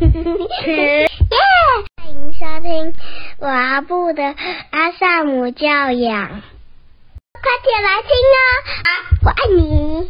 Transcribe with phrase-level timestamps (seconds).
[0.00, 1.08] 耶！
[1.96, 2.94] 欢迎收听
[3.40, 4.22] 阿布的
[4.70, 6.28] 阿萨姆教养，
[7.32, 8.86] 快点来听哦！
[9.24, 10.08] 我爱你。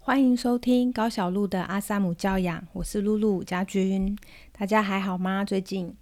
[0.00, 4.18] 欢迎收听高小鹿的阿萨姆教养，我是露露家君，
[4.58, 5.44] 大家还好吗？
[5.44, 5.94] 最近？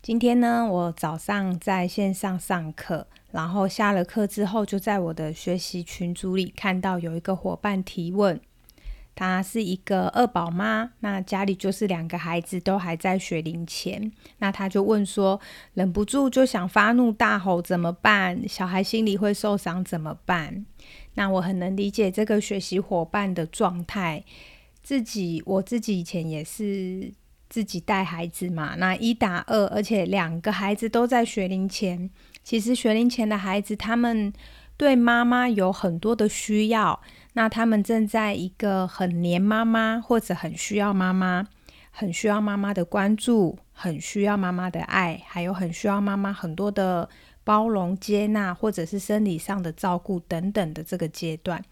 [0.00, 8.40] 今天呢，我早上在线上上课，然后下了课之后，就在我的学习群组里看到有一个伙伴提问，
[9.16, 15.40] 她是一个二宝妈，那家里就是两个孩子都还在学龄前，那她就问说，
[15.74, 18.48] 忍不住就想发怒大吼怎么办？
[18.48, 20.64] 小孩心里会受伤怎么办？
[21.14, 24.22] 那我很能理解这个学习伙伴的状态，
[24.84, 27.12] 自己我自己以前也是。
[27.48, 32.10] 自己带孩子嘛，那一打二，而且两个孩子都在学龄前。
[32.42, 34.32] 其实学龄前的孩子，他们
[34.76, 37.00] 对妈妈有很多的需要，
[37.36, 41.46] 那他们正在一个很黏妈妈，或者很需要妈妈，
[41.90, 47.06] 很需要妈妈的关注，很需要妈妈的爱，还有很需要妈妈很多的
[47.44, 51.62] 包容、接纳，或者是生理上的照顾等等的这个阶段。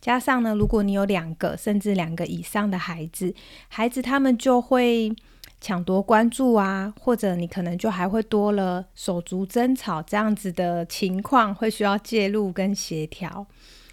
[0.00, 3.34] 加上呢，如果你有两个甚至两个以上的孩子，
[3.68, 5.14] 孩子他们就会
[5.60, 13.46] 抢夺关注啊，或者你可能就还会多了手足争吵这样子的情况，会需要介入跟协调。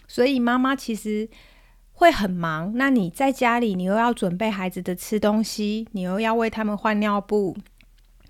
[0.08, 1.30] 所以妈妈其实
[1.92, 2.74] 会很忙。
[2.76, 7.56] 那你在家里，你又要准备孩子的吃东西，你又要为他们换尿布，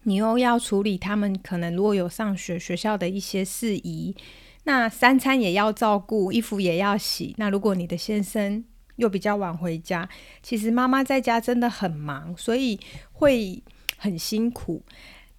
[0.03, 4.15] 你又要处理他们可能如果有上学学校的一些事宜。
[4.63, 7.33] 那三餐也要照顾，衣服也要洗。
[7.37, 8.65] 那如果你的先生
[8.97, 10.09] 又比较晚回家，
[10.43, 12.77] 其实妈妈在家真的很忙，所以
[13.13, 13.63] 会
[13.97, 14.83] 很辛苦。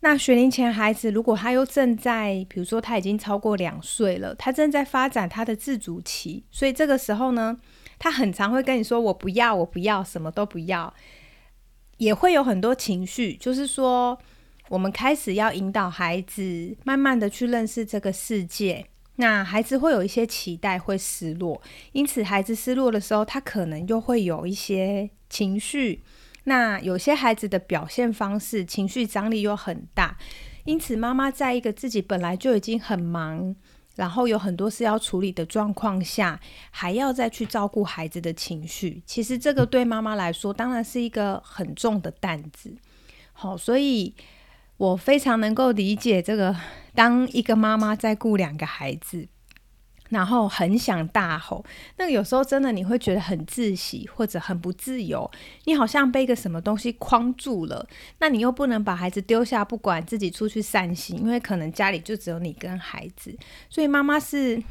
[0.00, 7.56] 那学龄前孩子如果他又正在，比如说他已经超过两岁了，他正在发展他的自主期，所以这个时候呢，
[7.98, 10.94] 他很常会跟你说：“我不要，我不要，什么都不要。”
[11.98, 14.16] 也会有很多情绪，就是说，
[14.68, 18.86] 我们开始要引导孩子慢慢的去认识这个世界。
[19.16, 26.00] 那孩子会有一些期待，会失落，因此孩子失落的时候，他可能又会有一些情绪。
[26.48, 30.16] 那有些孩子的表现方式，情绪张力又很大，
[30.64, 33.54] 因此妈妈在一个自己本来就已经很忙，
[33.94, 42.74] 然后有很多事要处理的状况下，还要再去照顾孩子的情绪，其实这个对妈妈来说，当然是一个很重的担子。
[43.32, 44.14] 好，所以。
[44.78, 46.54] 我非常能够理解这个，
[46.94, 49.26] 当一个妈妈在顾两个孩子，
[50.08, 51.64] 然后很想大吼，
[51.96, 55.30] 那个有时候真的你会觉得很窒息或者很不自由，
[55.64, 57.86] 你好像被一个什么东西框住了，
[58.18, 63.36] 那你又不能把孩子丢下不管，自己出去散心，因为可能家里就只有你跟孩子，
[63.68, 64.62] 所以妈妈是。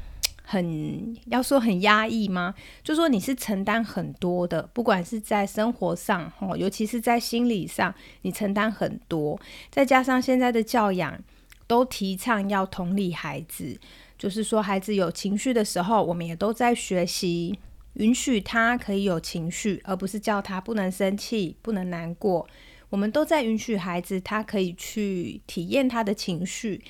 [0.50, 2.56] 很要说很压抑吗？
[2.82, 9.38] 就说你是承担很多的，不管是在生活上，哦，尤其是在心理上，你承担很多。
[9.70, 11.20] 再加上现在的教养
[11.68, 13.78] 都提倡要同理孩子，
[14.18, 17.58] 就是说孩子有情绪的时候，我们也都在学习
[17.94, 22.48] 允许他可以有情绪，而不是叫他不能生气、不能难过。
[22.90, 26.84] 我们都在允许孩子他可以去体验他的情绪。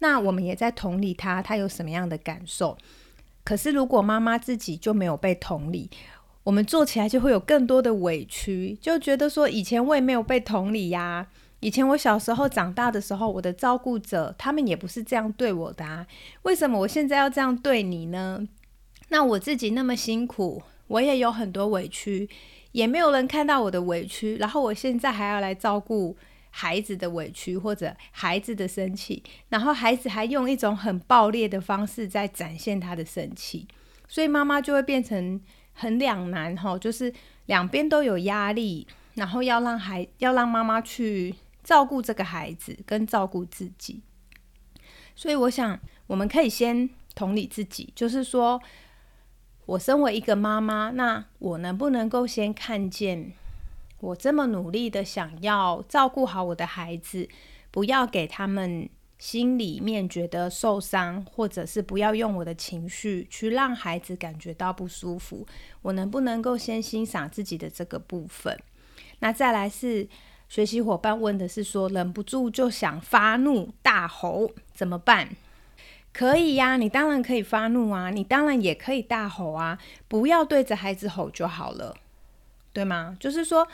[0.00, 2.76] 那我们也在同理他，他有什么样的感受？
[3.44, 5.88] 可是如果妈妈自己就没有被同理，
[6.42, 11.28] 我们做起来就会有更多的委屈，就觉得说以前我也没有被同理呀。
[11.66, 16.06] 以前我小时候长大的时候，我的照顾者他们也不是这样对我的啊，
[16.42, 18.46] 为什么我现在要这样对你呢？
[19.08, 22.30] 那我自己那么辛苦，我也有很多委屈，
[22.70, 26.16] 也没有人看到我的委屈，然后我现在还要来照顾。
[26.58, 33.68] 孩子的委屈或者孩子的生气，然后孩子还用一种很暴烈的方式在展现他的生气，
[34.08, 35.38] 所以妈妈就会变成
[35.74, 37.12] 很两难哈，就是
[37.44, 41.34] 两边都有压力，然后要让孩要让妈妈去
[41.66, 44.00] 照顾这个孩子跟照顾自己，
[45.16, 48.62] 所以我想我们可以先同理自己，就是说
[49.64, 53.32] 我身为一个妈妈，那我能不能够先看见？
[53.98, 57.28] 我这么努力的想要照顾好我的孩子，
[57.72, 58.88] 不要给他们
[59.18, 65.44] 心里面觉得受伤，或者是不要用我的情绪去让孩子感觉到不舒服。
[65.82, 68.56] 我能不能够先欣赏自己的这个部分？
[69.18, 70.08] 那再来是
[70.48, 75.30] 学习伙伴问的是说，忍不住就想发怒大吼怎么办？
[76.12, 79.78] 可以呀，你当然可以发怒啊，你当然也可以大吼啊，
[80.08, 81.94] 不要对着孩子吼就好了。
[82.72, 83.16] 对吗？
[83.18, 83.66] 就是说，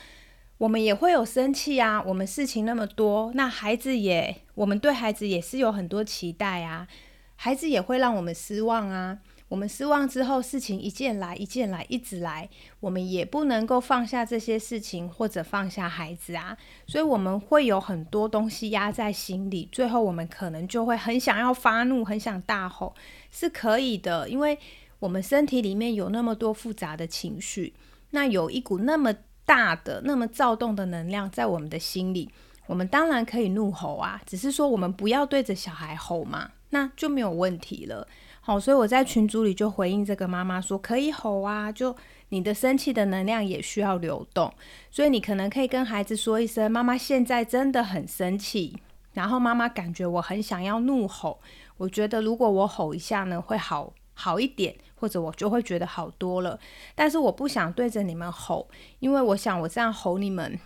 [0.59, 2.03] 我们也会有生气啊。
[2.03, 6.87] 我们事情那么多，那孩子也，我们对孩子也是有很多期待啊。
[7.37, 9.19] 孩子也会让我们失望啊。
[9.53, 12.49] 我们失望之后，事情一件来一件来，一直来，
[12.81, 16.57] 我们也不能够放下这些事情，或者放下孩子啊。
[16.87, 22.95] 所以我们会有很多东西压在心里，最后我们可能就会很想要发怒，很想大吼，
[23.31, 24.59] 是可以的，因为
[24.99, 27.75] 我们身体里面有那么多复杂的情绪，
[28.13, 29.15] 那有一股那么
[29.45, 32.31] 大的、那么躁动的能量在我们的心里，
[32.69, 38.09] 我们当然可以怒吼啊，只是说我们不要对着小孩吼嘛，那就没有问题了。
[38.45, 41.95] 好，所以我在群组里就回应这个妈妈说，可以吼啊，就
[42.31, 44.53] 你的生气的能量也需要流动，
[44.91, 48.77] 所以你可能可以跟孩子说一声，妈妈现在真的很生气，
[49.13, 51.39] 然后妈妈感觉我很想要怒吼，
[51.77, 56.59] 我觉得如果我吼一下呢，会好好一点，或者我就会觉得好多了，
[56.97, 58.69] 但是我不想对着你们吼，
[58.99, 60.59] 因为我想我这样吼你们，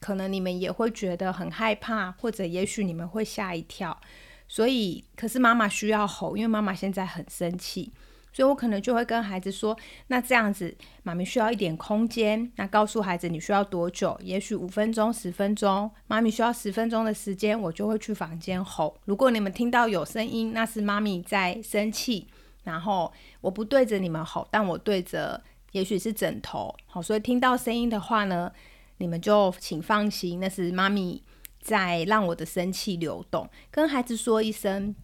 [0.00, 3.98] 可能你们也会觉得很害怕，或者也许你们会吓一跳。
[4.48, 7.90] 所以，可是妈妈需要吼，因为妈妈现在很生气，
[8.32, 9.76] 所以我可能就会跟孩子说
[10.08, 12.50] ：“那这样子，妈咪需要一点空间。
[12.56, 14.18] 那告诉孩子你需要多久？
[14.22, 15.90] 也许五分钟、十分钟。
[16.06, 18.94] 妈咪需要十分钟的时间，我就会去房间吼。
[19.06, 22.26] 如果你们听到有声音，那是妈咪在生气。
[22.64, 25.42] 然后我不对着你们吼，但我对着，
[25.72, 26.74] 也许是枕头。
[26.86, 28.52] 好，所以听到声音的话呢，
[28.98, 31.22] 你们就请放心，那是妈咪。”
[31.62, 34.94] 再让我的生气流动，跟孩子说一声，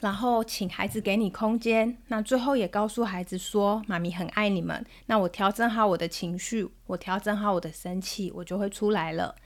[0.00, 1.98] 然后请孩子给你空间。
[2.08, 9.36] 那最后也告诉孩子说：“妈咪很爱你们。”那我调整好我的情绪，我调整好我的生气，我就会出来了。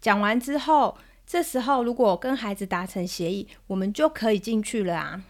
[0.00, 5.22] 讲完之后，这时候如果跟孩子达成协议，我们就可以进去了啊，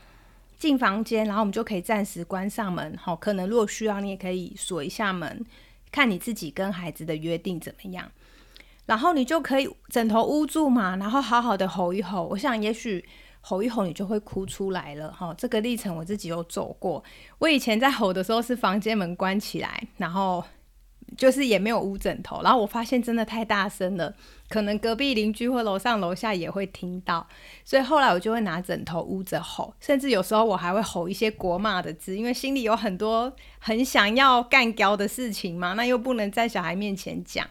[0.58, 2.96] 进房间，然后我们就可以暂时关上门。
[2.96, 5.44] 好，可能如果需要，你也可以锁一下门，
[5.92, 8.10] 看你自己跟孩子的约定怎么样。
[8.86, 12.26] 然后你就可以枕头捂住嘛，然后好好的吼一吼。
[12.26, 13.04] 我想也许
[13.40, 15.34] 吼一吼，你就会哭出来了哈。
[15.38, 17.02] 这个历程我自己有走过。
[17.38, 20.44] 我以前在吼的时候是房间门关起来，然后
[21.16, 22.42] 就是也没有捂枕头。
[22.42, 24.14] 然后我发现真的太大声了，
[24.48, 27.26] 可能隔壁邻居或楼上楼下也会听到，
[27.64, 37.46] 所以后来我就会拿枕头捂着吼，甚至有时候我还会吼一些国骂的字，因为心里有很多很想要干掉的事情嘛，那又不能在小孩面前讲。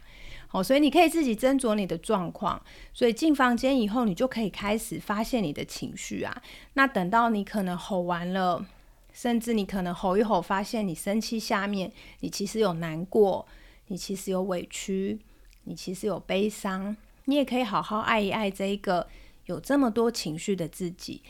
[0.53, 2.63] 哦，所以你可以自己斟酌你的状况。
[2.93, 6.41] 所以进房间以后，你就可以开始发现你的情绪啊。
[6.75, 8.63] 那等到你可能吼完了，
[9.11, 13.47] 甚至你可能吼一吼，发现你生气下面，你其实有难过，
[13.87, 15.19] 你其实有委屈，
[15.63, 16.95] 你其实有悲伤。
[17.25, 19.07] 你也可以好好爱一爱这一个
[19.47, 21.23] 有这么多情绪的自己。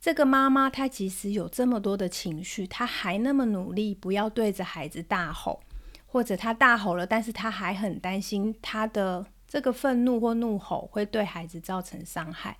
[0.00, 5.60] 这个妈妈她其实有这么多的情绪，她还那么努力，不要对着孩子大吼。
[6.12, 12.58] 或者他大吼了，但是他还很担心他的这个愤怒或怒吼会对孩子造成伤害。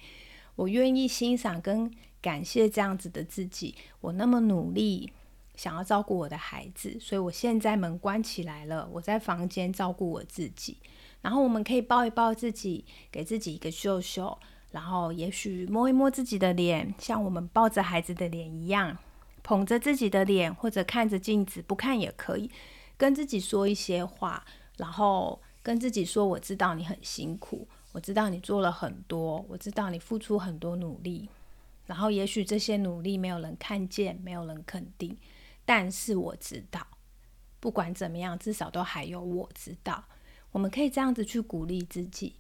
[0.55, 1.91] 我愿意欣赏跟
[2.23, 3.75] 感谢这样子的自己。
[4.01, 5.13] 我那么努力
[5.57, 10.77] 想要照顾我的孩子，所以我现在门关起来了，我在房间照顾我自己。
[11.21, 14.39] 然后我们可以抱一抱自己，给自己一个秀秀，
[14.71, 18.97] 然后也许摸一摸自己的脸，像我们抱着孩子的脸一样，
[19.43, 22.51] 捧着自己的脸，或者看着镜子，不看也可以。
[23.01, 24.45] 跟自己说一些话，
[24.77, 31.27] 然后跟自己说：“我知道你很辛苦，我知道你做了很多，我知道你付出很多努力。
[31.87, 35.17] 然后也许这些努力没有人看见，没有人肯定，
[35.65, 36.87] 但是我知道，
[37.59, 40.05] 不管怎么样，至少都还有我知道。
[40.53, 42.35] 我们可以这样子去鼓励自己。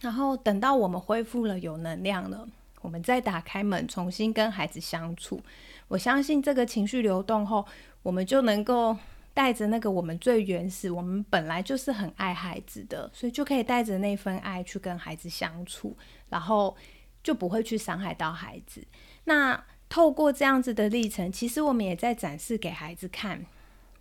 [0.00, 2.48] 然后等到我们恢复了有能量了，
[2.80, 5.40] 我们再打开门，重新跟孩子相处。
[5.86, 7.64] 我相信这个情绪流动后，
[8.02, 8.96] 我们就能够。”
[9.36, 15.94] 带着那个我们最原始，我们本来就是很爱孩子的，所以就可以带着那份爱去跟孩子相处，
[16.30, 16.74] 然后
[17.22, 18.82] 就不会去伤害到孩子。
[19.24, 23.44] 那透过这样子的历程，其实我们也在展示给孩子看。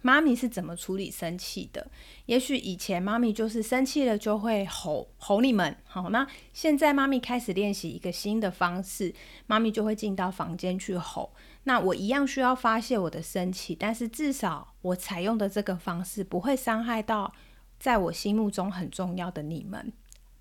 [0.01, 1.85] 妈咪是怎么处理生气的？
[2.27, 9.13] 也许以前妈咪就是生气了就会吼吼你们，好，那现在妈咪开始练习一个新的方式，
[9.47, 11.33] 妈咪就会进到房间去吼。
[11.65, 17.31] 那我一样需要发泄我的生气，但是至少我采用的这个方式不会伤害到
[17.79, 19.93] 在我心目中很重要的你们，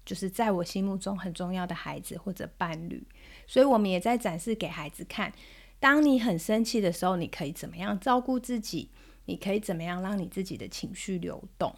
[0.07, 3.03] 就是在我心目中很重要的孩子或者伴侣。
[3.47, 5.33] 所以我们也在展示给孩子看，
[5.81, 8.89] 当你很生气的时候，你可以怎么样照顾自己。
[9.27, 11.75] 你可以怎么样让你自己的情绪流动？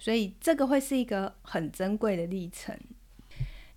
[0.00, 2.76] 所以这个会是一个很珍贵的历程。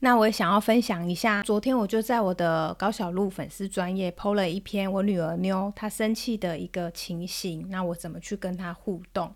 [0.04, 7.68] 那我也想要分享一下，昨天我就在我的高小路粉丝专业 PO 了一篇我女儿妞她生气的一个情形。
[7.70, 9.32] 那我怎么去跟她互动？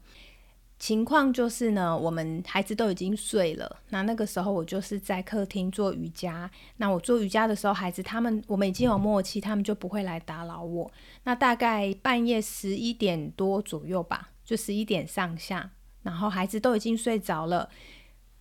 [0.80, 3.78] 情况就是呢，我们孩子都已经睡了。
[3.90, 6.50] 那那个时候我就是在客厅做瑜伽。
[6.78, 10.92] 那我做瑜伽的时候，孩子他们我们已经有默契，他们就不会来打扰我。
[11.26, 15.70] 那大概半夜十一点多左右吧，就十一点上下，
[16.02, 17.70] 然后孩子都已经睡着了。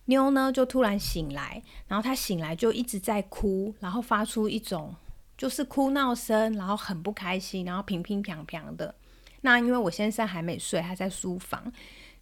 [0.05, 4.95] 妞呢就突然醒来，然后她醒来就一直在哭，然后发出一种
[5.37, 8.95] 就是哭闹声，然后很不开心，然后平平平平的。
[9.41, 11.71] 那因为我先生还没睡，他在书房。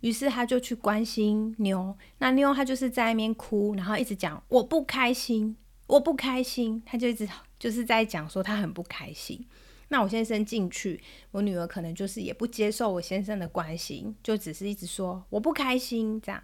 [0.02, 5.56] 于是他就去关心妞，那妞她就是在那边哭，然后一直讲我不开心，
[5.88, 7.26] 我不开心，他就一直
[7.58, 9.48] 就是在讲说他很不开心。
[9.88, 16.44] 那我先生进去，我女儿可能就是也不接受我先生的关心，就只是一直说我不开心这样。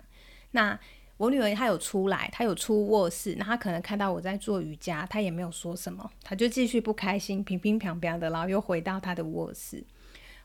[0.51, 0.79] 那
[1.20, 9.84] 我女儿她有出来，她有出卧室，那她可能看到我在做瑜伽，她也没有说什么，她就继续不开心，平平平平的，然后又回到她的卧室。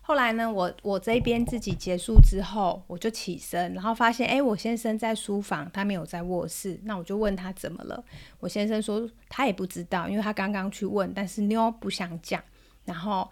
[0.00, 6.78] 后来呢，我我这边自己结束之后，我就起身，然后发现，哎，我先生在书房，他没有在卧室。
[6.82, 8.04] 那我就问他怎么了，
[8.40, 12.42] 我先生说他也不知道，因为他刚刚去问，但是妞不想讲，
[12.84, 13.30] 然后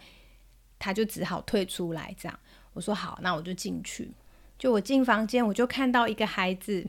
[0.79, 2.15] 他就只好退出来。
[2.17, 2.39] 这样，
[2.73, 4.13] 我说好，那我就进去。
[4.59, 6.87] 就我进房间，我就看到一个孩子。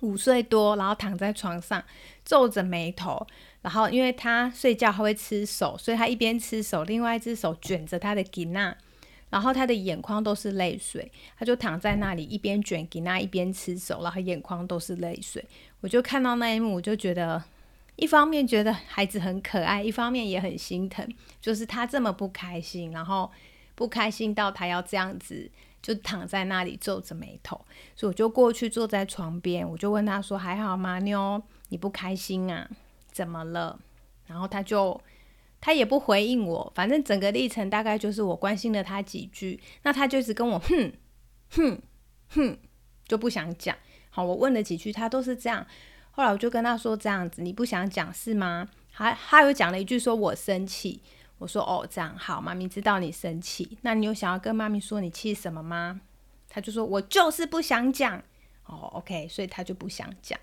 [0.00, 1.82] 五岁多，然后躺在床上
[2.24, 3.26] 皱着眉头，
[3.62, 8.76] 然后因为他睡觉他会吃手，所以他一边吃手，另外一只手卷着他的吉娜，
[9.28, 15.44] 然后他的眼眶都是泪水，他就躺在那里一边卷吉娜一边吃手，然后眼眶都是泪水。
[15.80, 17.42] 我就看到那一幕，我就觉得
[17.96, 21.06] 一方面觉得孩子很可爱，一方面也很心疼，
[21.40, 23.30] 就是他这么不开心，然后
[23.74, 25.50] 不开心到他要这样子。
[25.82, 27.56] 就躺在那里皱着眉头，
[27.96, 31.42] 所以我就过去坐在床边，我就问他说：“还好吗，妞？
[31.68, 32.68] 你不开心啊？
[33.10, 33.78] 怎么了？”
[34.26, 35.00] 然后他就
[35.60, 40.92] 他也不回应我，反正整个历程大概就是我关心了他几句，那他就一直跟我哼
[41.50, 41.80] 哼
[42.28, 42.58] 哼，
[43.08, 43.76] 就不想讲。
[44.10, 45.66] 好，我问了几句，他都是这样。
[46.10, 51.00] 后来我就跟他说：“这样子你不想讲是吗？”他他又讲了一句说：“我生气。”
[51.40, 56.02] 我说哦，这样好，妈咪知道你生气，那你有想要跟妈咪说你气什么吗？
[56.50, 58.22] 他就说我就是不想讲。
[58.66, 60.38] 哦，OK，所以他就不想讲。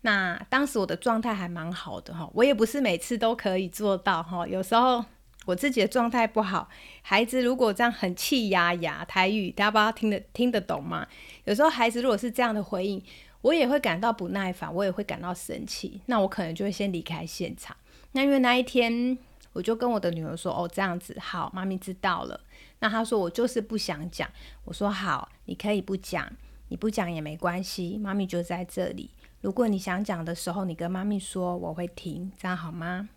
[0.00, 5.04] 那当时我的状态还蛮好的哈，我也不是每次都可以做到哈，有时候
[5.44, 6.68] 我自己的状态不好，
[7.02, 11.06] 孩子如果这样很气压压，台语大家不知道听得听得懂吗？
[11.44, 13.02] 有时候孩子如果是这样的回应，
[13.42, 17.76] 我也会感到不耐烦，我也会感到生气，那我可能就会先离开现场。
[18.12, 19.18] 那因为那一天。
[19.58, 22.40] 我就跟我的女儿说：“哦，这样子好，妈咪知道了。”
[22.78, 24.30] 那她说：“我就是不想讲。”
[24.62, 26.30] 我说：“好，你可以不讲，
[26.68, 29.10] 你不讲也没关系，妈咪就在这里。
[29.40, 33.08] 如果你想讲的时候，你跟妈咪说，我会听，这样好吗？”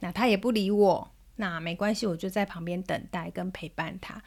[0.00, 4.22] 那她也不理我，那没关系，我就在旁边等待跟陪伴她。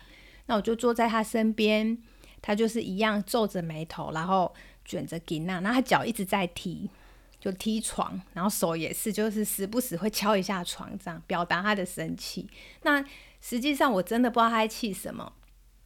[0.47, 1.95] 那我就坐在她身边，
[2.41, 4.51] 她就是一样皱着眉头，然后
[4.83, 6.89] 卷着巾那，那她脚一直在踢。
[7.39, 12.49] 就踢床，然后手也是，就是时不时会敲一下床，这样表达他的生气。
[12.81, 13.03] 那
[13.39, 15.33] 实际上我真的不知道他在气什么，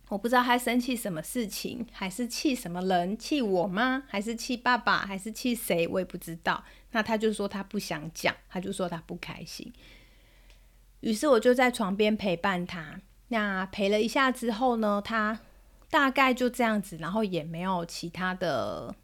[0.08, 3.18] 我不知道他生气什么事情，还是气什么人？
[3.18, 4.04] 气我吗？
[4.08, 5.00] 还是气爸爸？
[5.00, 5.88] 还是气谁？
[5.88, 6.64] 我也不知道。
[6.92, 9.72] 那他就说他不想讲，他就说他不开心。
[11.02, 13.02] 于是我就在床边陪伴他。
[13.28, 15.40] 那陪了一下之后呢，他
[15.90, 18.96] 大概就这样子，然后也没有其他的。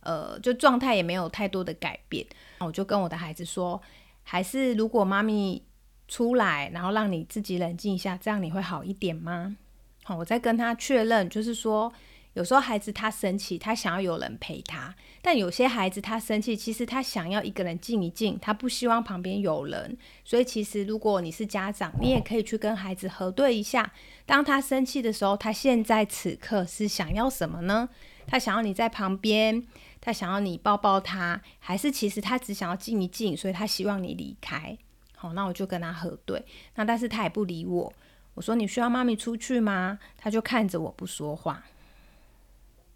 [0.00, 2.24] 呃，就状态也没有太多的改变，
[2.60, 3.80] 我就跟我的孩子说，
[4.22, 5.62] 还是如果妈咪
[6.06, 9.56] 出来，然后让你自己冷静一下，这样你会好一点吗？
[10.04, 11.92] 好，我再跟他确认，就是说，
[12.32, 23.92] 有时候孩子他生气，他想要有人陪他，但有些孩子他生气，其实他想要一个人静一静，他不希望旁边有人，所以其实如果你是家长，你也可以去跟孩子核对一下，
[24.24, 27.90] 当他生气的时候，他现在此刻是想要什么呢？
[28.26, 29.62] 他想要你在旁边。
[30.00, 34.76] 他想要你抱抱他，还是其实他只想要静一静，所以他希望你离开。
[35.16, 36.44] 好，那我就跟他核对。
[36.76, 37.92] 那但是他也不理我。
[38.34, 39.98] 我说你需要妈咪出去吗？
[40.16, 41.64] 他就看着我不说话。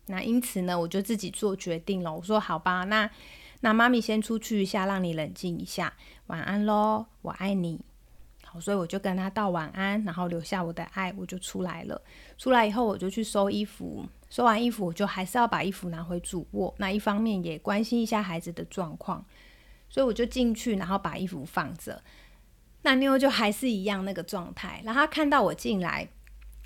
[0.06, 2.14] 那因此呢，我就自己做决定了。
[2.14, 3.10] 我说好吧，那
[3.60, 5.92] 那妈咪先出去一下，让你冷静一下。
[6.28, 7.80] 晚安喽，我爱你。
[8.44, 12.00] 好，所以我就跟他道晚安，然后留下我的爱，我就出来了。
[12.38, 14.06] 出来以后，我就去收衣服。
[14.32, 16.74] 收完衣服，我就还是要把衣服拿回主卧。
[16.78, 19.22] 那一方面也关心一下孩子的状况，
[19.90, 22.02] 所以我就进去，然后把衣服放着。
[22.80, 24.80] 那妞就还是一样那个状态。
[24.84, 26.08] 然后他看到我进来，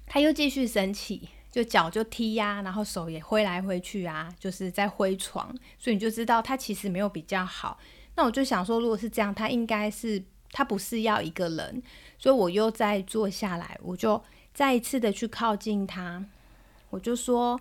[0.07, 5.53] 他又继续生气，就脚就踢呀，然后手也挥来挥去啊，就是在挥床。
[5.77, 7.81] 所以你就知道他其实没有比较好。
[8.15, 11.83] 那我就想说，如果是这样，他应该是他不是要一个人。
[12.17, 14.23] 所以我又再坐下来，我就
[14.55, 16.25] 再一次的去靠近他。
[16.91, 17.61] 我就说，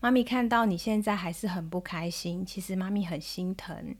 [0.00, 3.94] 妈咪看到你现在还是很不开心，其实妈咪很心疼。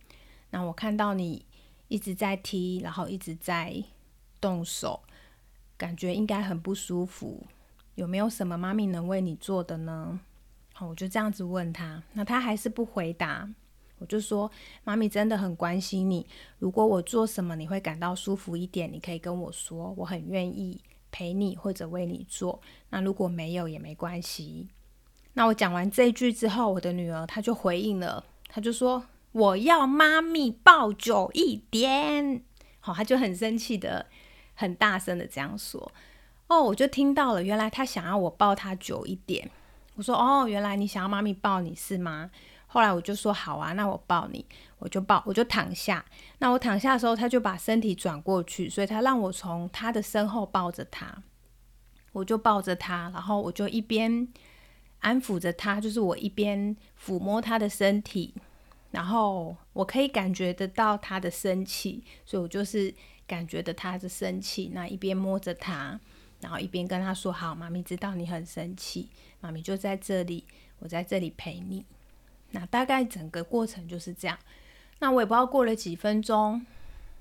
[0.51, 1.45] 那我看到你
[1.89, 3.83] 一直在踢，然后一直在
[4.41, 5.03] 动手，
[5.77, 7.47] 感觉应该很不舒服。
[7.95, 10.19] 有没有什么妈咪能为你做的呢？
[10.73, 13.49] 好，我就这样子问他，那他还是不回答。
[13.99, 14.51] 我就说，
[14.83, 16.27] 妈咪真的很关心你。
[16.59, 20.81] 如果我做什么你会感到舒服一点，你可以跟我说，我很愿意
[21.13, 22.61] 陪你或者为你做。
[22.91, 24.67] 那如果没有也没关系。
[25.35, 32.43] 那我讲完这句之后，我的女儿她就回应了，她就说我要妈咪抱久一点。
[32.81, 34.07] 好，她就很生气的，
[34.55, 35.93] 很大声的这样说。
[36.49, 39.49] 哦，我就听到了，原来她想要我抱她久一点。
[39.95, 42.31] 我说哦，原来你想要妈咪抱你是吗？
[42.73, 44.43] 后来我就说好啊，那我抱你，
[44.79, 46.03] 我就抱，我就躺下。
[46.39, 51.23] 那我躺下的时候，他就把身体转过去，所以他让我从他的身后抱着他，
[52.13, 54.27] 我就抱着他，然后我就一边
[55.01, 58.35] 安抚着他，就是我一边抚摸他的身体，
[58.91, 62.95] 然后我可以感觉得到他的生气，所以我就是
[63.27, 66.01] 感觉得他的生气，那一边摸着他，
[66.41, 69.11] 然后一边跟他说：“好，妈咪知道你很生气，
[69.41, 70.47] 妈咪就在这里，
[70.79, 71.85] 我在这里陪你。”
[72.53, 74.39] 那大概整个过程就是这样。
[75.01, 76.65] 那我也不知道过了几分钟，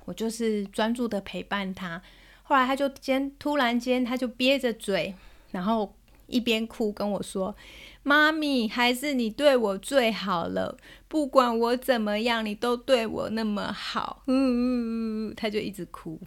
[0.05, 2.01] 我就是专注的陪伴他。
[2.43, 5.15] 后来他就间突然间他就憋着嘴，
[5.51, 5.95] 然后
[6.27, 7.55] 一边哭跟我说
[8.03, 16.19] ：“妈咪，还是你对我最好了，不管我怎么样，你都对我那么好。”嗯嗯嗯，他就一直哭。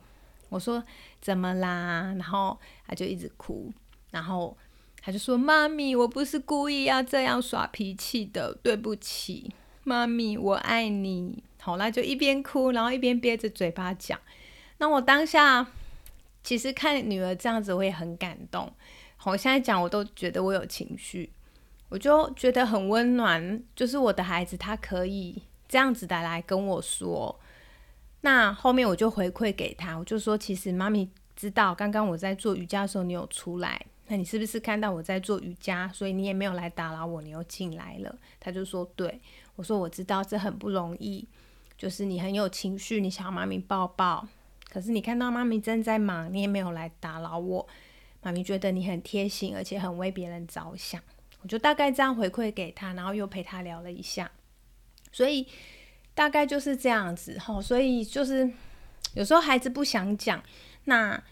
[0.49, 0.83] 我说
[1.21, 2.59] ：“怎么啦？”然后
[2.89, 3.71] 他就一直哭，
[4.11, 4.57] 然后。
[5.05, 14.19] 他就说：“妈咪，我不是故意要这样耍脾气的，对不起，妈咪，我爱你。”好啦，就一边哭，然后一边憋着嘴巴讲。
[14.79, 15.67] 那我当下
[16.43, 18.73] 其实看女儿这样子，我也很感动。
[19.19, 21.31] 好，现在讲我都觉得我有情绪，
[21.91, 23.63] 我就觉得很温暖。
[23.77, 27.39] 就是我的孩子，他可以这样子的来跟我说。
[28.23, 38.15] 那后面我就回馈给他，我就说：“其实妈咪知道，刚刚我在做瑜伽的时候，你有出来。”那你是不是看到我在做瑜伽，所以你也没有来打扰我，你又进来了？
[38.39, 39.19] 他就说：“对。”
[39.57, 41.27] 我说：“我知道这很不容易，
[41.79, 44.29] 就是你很有情绪，你想要妈咪抱抱，
[44.69, 47.67] 可是你看到妈咪正在忙，你也没有来打扰我。
[48.21, 51.01] 妈咪觉得你很贴心，而且很为别人着想。”
[51.41, 54.31] 我就大概这样回馈给他，然后又陪他聊了一下，
[55.13, 55.47] 所以
[56.15, 57.63] 大概就是这样子哈。
[57.63, 58.51] 所以就是
[59.15, 60.43] 有时候孩子不想讲，
[60.85, 61.23] 那。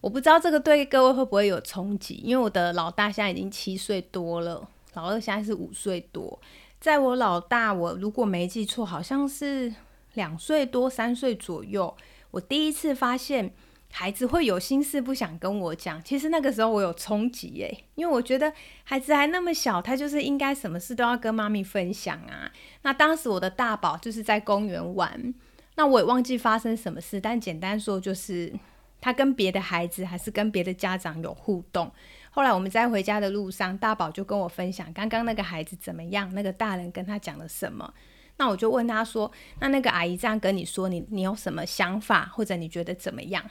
[0.00, 6.38] 我不知道这个对各位会不会有冲击，因为我的老大现在已经七岁多了，老二现在是五岁多。
[6.78, 9.74] 在我老大，我如果没记错，好像是
[10.14, 11.96] 两岁多、三岁左右。
[12.30, 13.52] 我第一次发现
[13.90, 18.52] 孩子会有心事不想跟我讲，其实那个时候我有冲击耶，因为我觉得
[18.84, 22.52] 孩子还那么小，他就是应该什么事都要跟妈咪分享啊。
[22.82, 25.34] 那当时我的大宝就是在公园玩，
[25.74, 28.52] 那我也忘记发生什么事，但简单说就是。
[29.00, 31.90] 他跟别的孩子还是跟别的家长有互动。
[32.30, 37.92] 后来我们在回家的路上，大宝就跟我分享刚刚那个孩子怎么样，那个大人跟他讲了什么。
[38.38, 43.42] 那我就问他说：“那那个阿姨这样跟你说，你你有什么想法，或者你觉得怎么样？”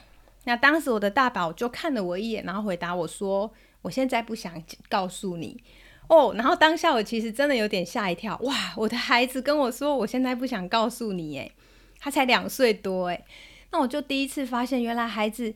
[0.44, 5.60] 那当时我的大宝就看了我一眼，然后回答我说：“我现在不想告诉你
[6.06, 8.54] 哦。”然后当下我其实真的有点吓一跳，哇！
[8.76, 11.50] 我的孩子跟我说：“我现在不想告诉你。”诶，
[11.98, 13.24] 他才两岁多，诶。
[13.70, 15.52] 那我就第一次发现，原来孩子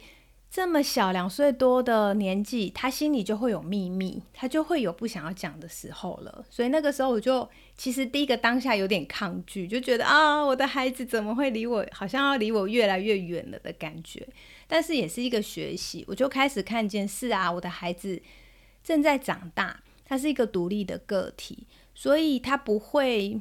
[0.51, 6.45] 这么小，两岁多的年纪，他心里就会有秘密，他就会有不想要讲的时候了。
[6.51, 14.27] 所以那个时候，我就其实第一个当下有点抗拒，就觉得啊，我的孩子怎么会离我，好像要离我越来越远了的感觉。
[14.67, 18.21] 但是也是一个学习，我就开始看见，是啊，我的孩子
[18.83, 23.41] 正在长大，他是一个独立的个体，所以他不会。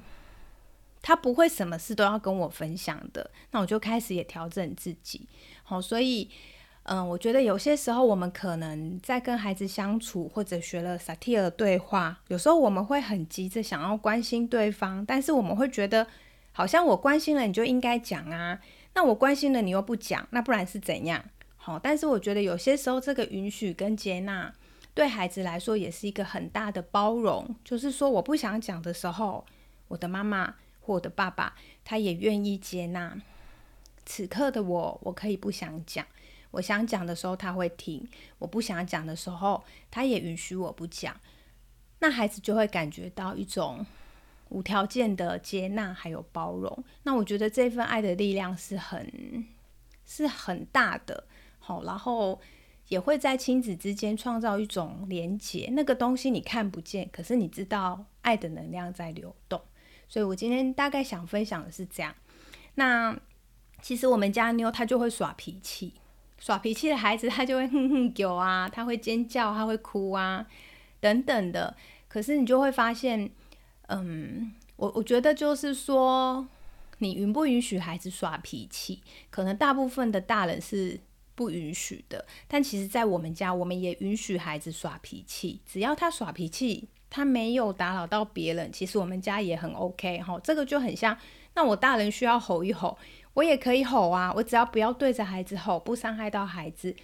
[1.01, 5.27] 他不会什么事都要跟我分享的，那我就开始也调整自己。
[5.63, 6.29] 好，所以，
[6.83, 16.05] 嗯，我觉得有些时候我们可能在跟孩子相处，或者学了萨提尔对话，有时候我们会很急着想要关心对方，但是我们会觉得
[16.51, 18.59] 好像我关心了你就应该讲啊，
[18.93, 21.23] 那我关心了你又不讲，那不然是怎样？
[21.55, 24.53] 好，但是我觉得有些时候这个允许跟接纳
[24.93, 29.45] 对孩子来说也是一个很大的包容，就是说我不想讲的时候，
[29.87, 30.55] 我的妈妈。
[30.93, 33.21] 我的爸爸，他也愿意接纳
[34.05, 34.99] 此刻的我。
[35.03, 36.05] 我可以不想讲，
[36.51, 38.07] 我想讲的时候他会听；
[38.39, 41.15] 我不想讲的时候，他也允许我不讲。
[41.99, 43.85] 那孩子就会感觉到一种
[44.49, 46.83] 无条件的接纳还有包容。
[47.03, 49.45] 那我觉得这份爱的力量是很
[50.05, 51.25] 是很大的。
[51.59, 52.39] 好，然后
[52.87, 55.69] 也会在亲子之间创造一种连结。
[55.73, 59.61] 那个东西你看不见，可是你知道爱的能量在流动。
[60.09, 62.13] 所以我今天大概想分享的是这样。
[62.75, 63.17] 那
[63.81, 65.93] 其实我们家妞她就会耍脾气，
[66.37, 70.45] 耍脾气的孩子他就会哼哼叫啊，他会尖叫，他会哭啊，
[70.99, 71.75] 等等的。
[72.07, 73.29] 可是你就会发现，
[73.87, 76.47] 嗯，我我觉得就是说，
[76.97, 79.01] 你允不允许孩子耍脾气？
[79.29, 80.99] 可能大部分的大人是
[81.35, 90.39] 不允许的，但其实，在我们家，我们也允许孩子耍脾气，只要他耍脾气，他没有打扰到别人，其实我们家也很 OK 哈。
[90.43, 91.17] 这个就很像，
[91.55, 92.97] 那我大人需要吼一吼，
[93.33, 96.95] 我也可以吼啊，我只要不要对着孩子吼，不伤害到孩子，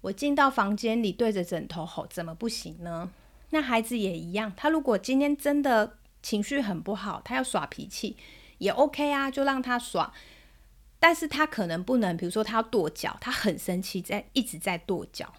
[0.00, 3.10] 我进到房间里对着枕头吼，怎么不行呢？
[3.50, 8.16] 那孩子也一样，他如果今天真的情绪很不好，他要耍脾气
[8.58, 10.12] 也 OK 啊，就让他耍。
[11.00, 15.32] 但是他可能不能，比如说他要跺脚，他很生气，在一直在跺脚，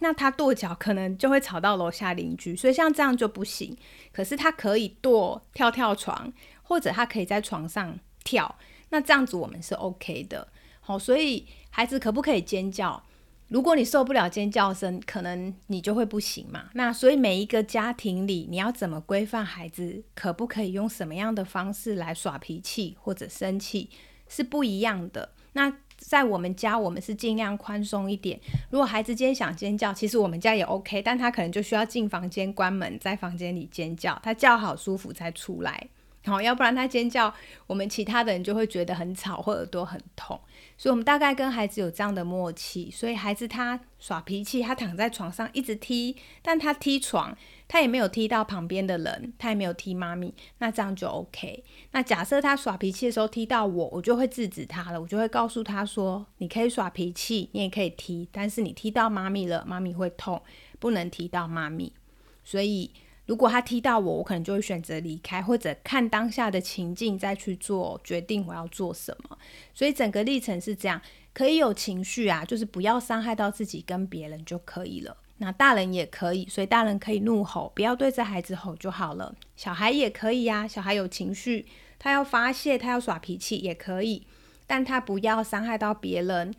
[0.00, 3.76] 那他跺脚可能就会吵到楼下邻居，所以像这样就不行。
[4.12, 6.32] 可是他可以跺跳跳床，
[6.62, 8.56] 或者他可以在床上跳，
[8.88, 10.48] 那这样子我们是 OK 的。
[10.80, 13.02] 好，所以孩子可不可以尖叫？
[13.48, 16.70] 如果你受不了尖叫声，可能你就会不行嘛。
[16.74, 23.90] 那所以每一个家庭里，你要怎么规范孩子，可不可以用什么样的方式来耍脾气或者生气，
[24.28, 25.32] 是不一样的。
[25.54, 28.40] 那在我们家，我们是尽量宽松一点。
[28.70, 35.88] 如果孩子今天想尖叫，其实我们家也 OK，但他可能就需要进房间关门，在房间里尖叫，他叫好舒服才出来。
[36.26, 37.32] 好，要不然他尖叫，
[37.66, 40.38] 我们其他的人就会觉得很吵或耳朵很痛。
[40.76, 42.90] 所以，我们大概跟孩子有这样的默契。
[42.90, 47.34] 所以，孩子他耍脾气，他躺在床上一直踢，但他踢床，
[47.66, 51.64] 他也没有踢到旁边的人，他也没有踢妈咪，那这样就 OK。
[51.92, 60.42] 那假设他耍脾气的时候踢到我，我就会制止他了，我就会告诉他说：“你可以耍脾气，你也可以踢，但是你踢到妈咪了，妈咪会痛，
[60.78, 61.94] 不能踢到妈咪。”
[62.44, 62.90] 所以。
[63.30, 69.38] 如果他踢到我，我可能就会选择离开，或者看当下的情境再去做决定我要做什么。
[69.72, 71.00] 所以整个历程是这样，
[71.32, 75.16] 可以有情绪啊，就是不要伤害到自己跟别人就可以了。
[75.38, 79.32] 那大人也可以，所以大人可以怒吼，不要对着孩子吼就好了。
[79.54, 81.66] 小孩也可以呀，小孩有情绪，
[82.00, 84.26] 他要发泄，他要耍脾气也可以，
[84.66, 86.52] 但他不要伤害到别人，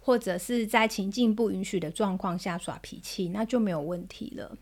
[0.00, 4.58] 或者是在情境不允许的状况下耍脾气，那就没有问题了。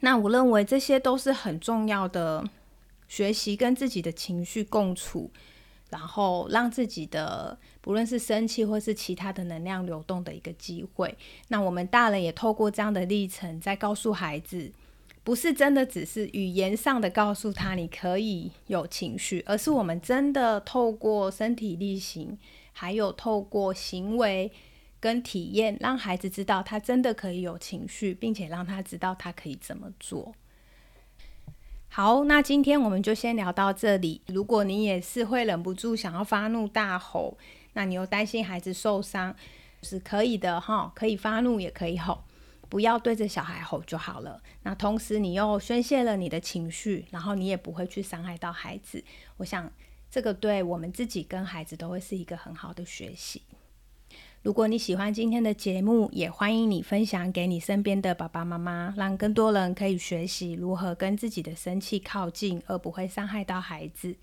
[0.00, 2.44] 那我认为这些都是很重要的
[3.06, 5.30] 学习，跟自己的情绪共处，
[5.90, 11.16] 然后让自己的不论是生气或是其他的能量流动的一个机会。
[11.48, 14.72] 那我们大人也透过这样的历程，在告诉孩子，
[15.22, 22.38] 不是真的只是语言上的告诉他你可以有情绪，而是我们真的透过身体力行，
[22.72, 24.50] 还有透过行为。
[25.00, 30.34] 跟体验，让孩子知道他真的可以有情绪，并且让他知道他可以怎么做。
[31.88, 34.20] 好，那今天我们就先聊到这里。
[34.26, 37.36] 如果你也是会忍不住想要发怒大吼，
[37.72, 39.34] 那你又担心孩子受伤，
[39.82, 42.22] 是可以的哈，可以发怒也可以吼，
[42.68, 44.40] 不要对着小孩吼就好了。
[44.62, 49.02] 那同时你又宣泄了你的情绪，然后你也不会去伤害到孩子。
[49.38, 49.72] 我想
[50.08, 53.42] 这个对我们自己跟孩子都会是一个很好的学习。
[54.42, 64.16] 如果你喜欢今天的节目，也欢迎你分享给你身边的爸爸妈妈，让更多人可以学习如何跟自己的生气靠近，而不会伤害到孩子。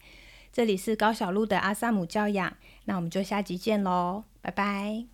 [0.51, 2.51] 这里是高小璐的阿萨姆教养，
[2.85, 5.05] 那我们就下集见喽，拜拜！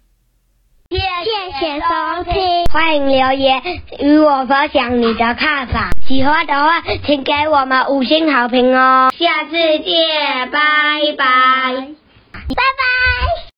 [0.90, 3.62] 谢谢收听，欢迎留言
[4.00, 5.90] 与我分享你的看法。
[6.08, 9.12] 喜欢的话，请给我们五星好评哦！
[9.18, 10.60] 下次见，拜
[11.18, 11.88] 拜，
[12.32, 13.53] 拜拜。